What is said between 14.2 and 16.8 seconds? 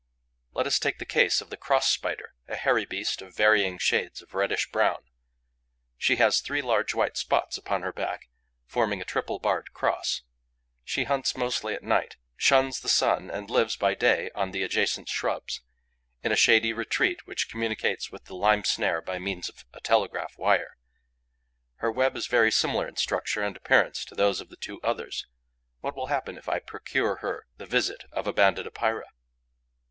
on the adjacent shrubs, in a shady